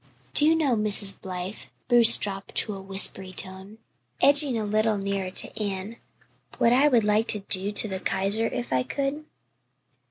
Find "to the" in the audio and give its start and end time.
7.73-7.99